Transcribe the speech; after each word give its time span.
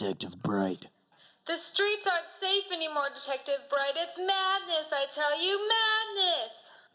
Detective 0.00 0.42
Bright. 0.42 0.86
The 1.46 1.58
streets 1.74 2.06
aren't 2.10 2.24
safe 2.40 2.72
anymore, 2.72 3.08
Detective 3.14 3.68
Bright. 3.68 3.92
It's 3.96 4.16
madness, 4.16 4.88
I 4.90 5.04
tell 5.14 5.38
you, 5.38 5.68
madness! 5.68 6.52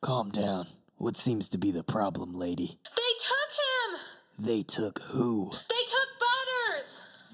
Calm 0.00 0.30
down. 0.30 0.68
What 0.96 1.18
seems 1.18 1.50
to 1.50 1.58
be 1.58 1.70
the 1.70 1.82
problem, 1.82 2.32
lady? 2.32 2.78
They 2.96 3.12
took 3.20 3.52
him! 3.60 4.46
They 4.46 4.62
took 4.62 5.00
who? 5.10 5.50
They 5.68 5.84
took 5.92 6.08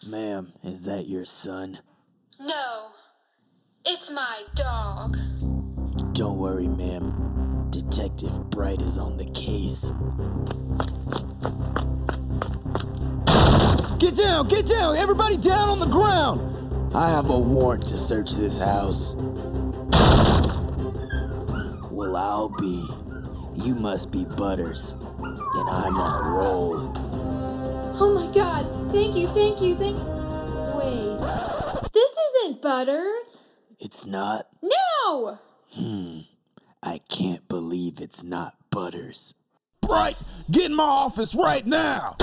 Butters! 0.02 0.10
Ma'am, 0.10 0.52
is 0.64 0.82
that 0.82 1.06
your 1.06 1.24
son? 1.24 1.78
No, 2.40 2.88
it's 3.84 4.10
my 4.10 4.42
dog. 4.56 5.16
Don't 6.12 6.38
worry, 6.38 6.66
ma'am. 6.66 7.68
Detective 7.70 8.50
Bright 8.50 8.82
is 8.82 8.98
on 8.98 9.16
the 9.16 9.30
case. 9.30 9.92
Get 14.02 14.16
down! 14.16 14.48
Get 14.48 14.66
down! 14.66 14.96
Everybody 14.96 15.36
down 15.36 15.68
on 15.68 15.78
the 15.78 15.86
ground! 15.86 16.92
I 16.92 17.08
have 17.10 17.30
a 17.30 17.38
warrant 17.38 17.84
to 17.84 17.96
search 17.96 18.32
this 18.32 18.58
house. 18.58 19.14
Well, 21.88 22.16
I'll 22.16 22.48
be. 22.48 22.84
You 23.54 23.76
must 23.76 24.10
be 24.10 24.24
Butters. 24.24 24.96
and 25.20 25.70
I'm 25.70 25.96
on 25.96 26.26
a 26.26 26.30
roll. 26.30 26.92
Oh 28.00 28.12
my 28.12 28.34
god, 28.34 28.90
thank 28.90 29.16
you, 29.16 29.28
thank 29.28 29.62
you, 29.62 29.76
thank 29.76 29.96
you. 29.96 30.04
Wait. 30.74 31.92
This 31.94 32.10
isn't 32.10 32.60
Butters! 32.60 33.22
It's 33.78 34.04
not? 34.04 34.48
No! 34.60 35.38
Hmm. 35.74 36.22
I 36.82 36.98
can't 37.08 37.46
believe 37.46 38.00
it's 38.00 38.24
not 38.24 38.56
Butters. 38.68 39.34
Bright, 39.80 40.16
get 40.50 40.64
in 40.64 40.74
my 40.74 40.82
office 40.82 41.36
right 41.36 41.64
now. 41.64 42.16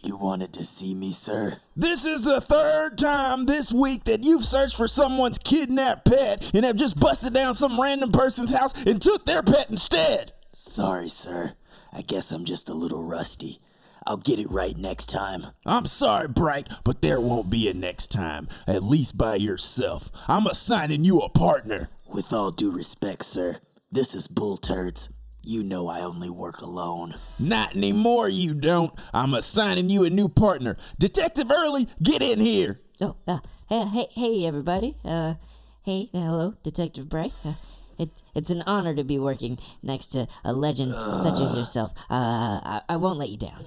You 0.00 0.16
wanted 0.16 0.52
to 0.54 0.64
see 0.64 0.94
me, 0.94 1.12
sir? 1.12 1.58
This 1.74 2.04
is 2.04 2.22
the 2.22 2.40
third 2.40 2.98
time 2.98 3.46
this 3.46 3.72
week 3.72 4.04
that 4.04 4.24
you've 4.24 4.44
searched 4.44 4.76
for 4.76 4.86
someone's 4.86 5.38
kidnapped 5.38 6.04
pet 6.04 6.50
and 6.54 6.64
have 6.64 6.76
just 6.76 7.00
busted 7.00 7.34
down 7.34 7.56
some 7.56 7.80
random 7.80 8.12
person's 8.12 8.52
house 8.52 8.72
and 8.86 9.02
took 9.02 9.24
their 9.24 9.42
pet 9.42 9.68
instead. 9.68 10.32
Sorry, 10.52 11.08
sir. 11.08 11.54
I 11.92 12.02
guess 12.02 12.30
I'm 12.30 12.44
just 12.44 12.68
a 12.68 12.74
little 12.74 13.02
rusty. 13.02 13.60
I'll 14.06 14.16
get 14.18 14.38
it 14.38 14.50
right 14.50 14.76
next 14.76 15.06
time. 15.06 15.48
I'm 15.66 15.86
sorry, 15.86 16.28
Bright, 16.28 16.68
but 16.84 17.02
there 17.02 17.20
won't 17.20 17.50
be 17.50 17.68
a 17.68 17.74
next 17.74 18.12
time, 18.12 18.48
at 18.66 18.84
least 18.84 19.18
by 19.18 19.34
yourself. 19.34 20.10
I'm 20.28 20.46
assigning 20.46 21.04
you 21.04 21.18
a 21.20 21.28
partner. 21.28 21.90
With 22.06 22.32
all 22.32 22.52
due 22.52 22.70
respect, 22.70 23.24
sir, 23.24 23.56
this 23.90 24.14
is 24.14 24.28
Bull 24.28 24.56
Turds. 24.58 25.10
You 25.48 25.62
know 25.62 25.88
I 25.88 26.02
only 26.02 26.28
work 26.28 26.60
alone. 26.60 27.14
Not 27.38 27.74
anymore, 27.74 28.28
you 28.28 28.52
don't. 28.52 28.92
I'm 29.14 29.32
assigning 29.32 29.88
you 29.88 30.04
a 30.04 30.10
new 30.10 30.28
partner. 30.28 30.76
Detective 30.98 31.50
Early, 31.50 31.88
get 32.02 32.20
in 32.20 32.38
here. 32.38 32.80
Oh, 33.00 33.16
uh, 33.26 33.38
hey, 33.66 33.86
hey, 33.86 34.06
hey, 34.10 34.44
everybody. 34.46 34.98
Uh, 35.02 35.36
hey, 35.84 36.10
hello, 36.12 36.52
Detective 36.62 37.08
Bright. 37.08 37.32
Uh, 37.42 37.54
it, 37.98 38.10
it's 38.34 38.50
an 38.50 38.62
honor 38.66 38.94
to 38.94 39.02
be 39.02 39.18
working 39.18 39.56
next 39.82 40.08
to 40.08 40.28
a 40.44 40.52
legend 40.52 40.92
such 40.92 41.40
as 41.40 41.54
yourself. 41.54 41.92
Uh, 42.10 42.60
I, 42.62 42.82
I 42.90 42.96
won't 42.96 43.18
let 43.18 43.30
you 43.30 43.38
down. 43.38 43.64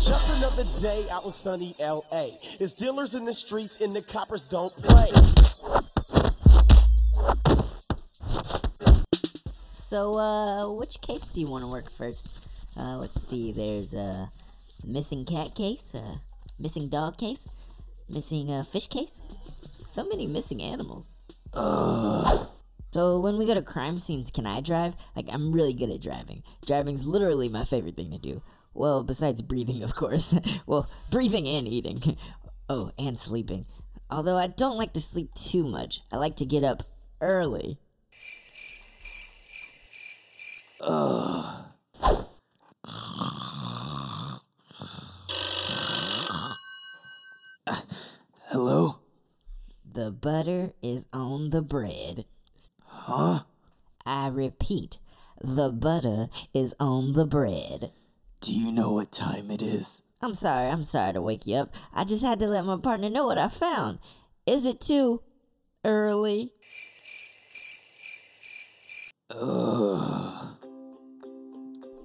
Just 0.00 0.30
another 0.30 0.64
day 0.80 1.08
out 1.10 1.24
in 1.24 1.32
sunny 1.32 1.74
LA. 1.80 2.28
It's 2.60 2.72
dealers 2.72 3.16
in 3.16 3.24
the 3.24 3.34
streets 3.34 3.80
and 3.80 3.92
the 3.92 4.02
coppers 4.02 4.46
don't 4.46 4.72
play. 4.74 5.10
So, 9.88 10.18
uh, 10.18 10.70
which 10.70 11.00
case 11.00 11.24
do 11.30 11.40
you 11.40 11.46
want 11.46 11.64
to 11.64 11.66
work 11.66 11.90
first? 11.90 12.46
Uh, 12.76 12.98
let's 12.98 13.26
see. 13.26 13.52
There's 13.52 13.94
a 13.94 14.30
missing 14.84 15.24
cat 15.24 15.54
case, 15.54 15.94
a 15.94 16.20
missing 16.58 16.90
dog 16.90 17.16
case, 17.16 17.48
missing 18.06 18.50
uh, 18.50 18.64
fish 18.64 18.86
case. 18.88 19.22
So 19.86 20.04
many 20.04 20.26
missing 20.26 20.60
animals. 20.62 21.14
So 22.90 23.18
when 23.20 23.38
we 23.38 23.46
go 23.46 23.54
to 23.54 23.62
crime 23.62 23.98
scenes, 23.98 24.30
can 24.30 24.46
I 24.46 24.60
drive? 24.60 24.94
Like 25.16 25.28
I'm 25.32 25.52
really 25.52 25.72
good 25.72 25.88
at 25.88 26.02
driving. 26.02 26.42
Driving's 26.66 27.06
literally 27.06 27.48
my 27.48 27.64
favorite 27.64 27.96
thing 27.96 28.10
to 28.10 28.18
do. 28.18 28.42
Well, 28.74 29.02
besides 29.02 29.40
breathing, 29.40 29.82
of 29.82 29.94
course. 29.94 30.34
well, 30.66 30.86
breathing 31.10 31.48
and 31.48 31.66
eating. 31.66 32.18
oh, 32.68 32.92
and 32.98 33.18
sleeping. 33.18 33.64
Although 34.10 34.36
I 34.36 34.48
don't 34.48 34.76
like 34.76 34.92
to 34.92 35.00
sleep 35.00 35.32
too 35.32 35.66
much. 35.66 36.00
I 36.12 36.18
like 36.18 36.36
to 36.36 36.44
get 36.44 36.62
up 36.62 36.82
early. 37.22 37.78
Uh. 40.80 41.64
Hello? 48.50 48.98
The 49.90 50.12
butter 50.12 50.72
is 50.80 51.06
on 51.12 51.50
the 51.50 51.62
bread. 51.62 52.26
Huh? 52.84 53.40
I 54.06 54.28
repeat, 54.28 54.98
the 55.42 55.70
butter 55.70 56.28
is 56.54 56.74
on 56.78 57.12
the 57.14 57.24
bread. 57.26 57.90
Do 58.40 58.52
you 58.52 58.70
know 58.70 58.92
what 58.92 59.10
time 59.10 59.50
it 59.50 59.60
is? 59.60 60.02
I'm 60.22 60.34
sorry, 60.34 60.68
I'm 60.68 60.84
sorry 60.84 61.12
to 61.14 61.20
wake 61.22 61.46
you 61.46 61.56
up. 61.56 61.74
I 61.92 62.04
just 62.04 62.24
had 62.24 62.38
to 62.38 62.46
let 62.46 62.64
my 62.64 62.76
partner 62.78 63.10
know 63.10 63.26
what 63.26 63.38
I 63.38 63.48
found. 63.48 63.98
Is 64.46 64.64
it 64.64 64.80
too 64.80 65.22
early? 65.84 66.52
Ugh. 69.30 70.27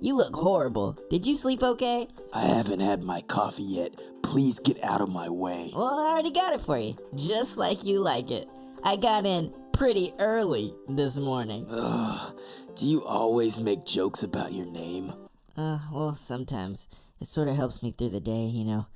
You 0.04 0.18
look 0.18 0.36
horrible. 0.36 0.98
Did 1.10 1.26
you 1.26 1.34
sleep 1.34 1.64
okay? 1.64 2.10
I 2.34 2.42
haven't 2.42 2.82
had 2.82 3.04
my 3.04 3.22
coffee 3.22 3.64
yet. 3.64 3.94
Please 4.22 4.60
get 4.60 4.84
out 4.84 5.00
of 5.00 5.08
my 5.08 5.30
way. 5.30 5.72
Well, 5.74 5.86
I 5.98 6.12
already 6.12 6.32
got 6.32 6.52
it 6.54 6.60
for 6.60 6.78
you, 6.78 6.98
just 7.16 7.56
like 7.56 7.86
you 7.86 8.02
like 8.02 8.30
it. 8.30 8.50
I 8.84 8.98
got 8.98 9.26
in 9.26 9.54
pretty 9.72 10.14
early 10.20 10.74
this 10.90 11.16
morning. 11.16 11.68
Ugh. 11.70 12.38
Do 12.76 12.86
you 12.86 13.06
always 13.06 13.62
make 13.62 13.86
jokes 13.86 14.24
about 14.24 14.52
your 14.52 14.66
name? 14.66 15.14
Uh, 15.56 15.80
well, 15.90 16.14
sometimes. 16.14 16.86
It 17.22 17.28
sort 17.28 17.48
of 17.48 17.56
helps 17.56 17.82
me 17.82 17.96
through 17.98 18.10
the 18.10 18.20
day, 18.20 18.44
you 18.44 18.66
know. 18.66 18.88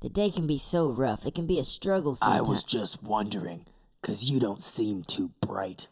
The 0.00 0.10
day 0.10 0.30
can 0.30 0.46
be 0.46 0.58
so 0.58 0.88
rough. 0.88 1.26
It 1.26 1.34
can 1.34 1.48
be 1.48 1.58
a 1.58 1.64
struggle 1.64 2.14
sometimes. 2.14 2.48
I 2.48 2.48
was 2.48 2.62
just 2.62 3.02
wondering, 3.02 3.66
'cause 4.00 4.30
you 4.30 4.38
don't 4.38 4.62
seem 4.62 5.02
too 5.02 5.32
bright. 5.40 5.88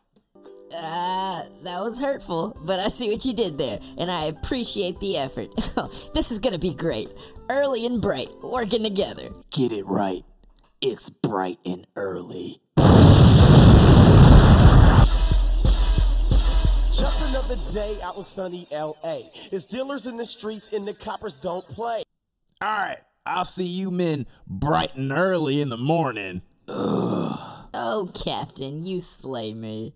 Ah, 0.72 1.44
that 1.64 1.80
was 1.80 1.98
hurtful, 1.98 2.56
but 2.62 2.78
I 2.78 2.88
see 2.88 3.10
what 3.10 3.24
you 3.24 3.32
did 3.32 3.58
there, 3.58 3.80
and 3.98 4.10
I 4.10 4.24
appreciate 4.24 5.00
the 5.00 5.16
effort. 5.16 5.50
this 6.14 6.30
is 6.30 6.38
gonna 6.38 6.58
be 6.58 6.74
great. 6.74 7.08
Early 7.48 7.84
and 7.86 8.00
bright, 8.00 8.28
working 8.42 8.84
together. 8.84 9.30
Get 9.50 9.72
it 9.72 9.84
right. 9.86 10.24
It's 10.80 11.10
bright 11.10 11.58
and 11.64 11.86
early. 11.96 12.60
Just 16.92 17.20
another 17.22 17.56
day 17.72 17.98
out 18.02 18.16
in 18.16 18.24
sunny 18.24 18.68
LA. 18.70 19.22
It's 19.50 19.64
dealers 19.66 20.06
in 20.06 20.16
the 20.16 20.26
streets 20.26 20.72
and 20.72 20.86
the 20.86 20.94
coppers 20.94 21.40
don't 21.40 21.64
play. 21.64 22.04
All 22.62 22.76
right, 22.76 22.98
I'll 23.26 23.44
see 23.44 23.64
you 23.64 23.90
men 23.90 24.26
bright 24.46 24.94
and 24.94 25.10
early 25.10 25.60
in 25.60 25.68
the 25.68 25.76
morning. 25.76 26.42
Oh, 26.68 28.10
Captain, 28.14 28.84
you 28.84 29.00
slay 29.00 29.52
me. 29.52 29.94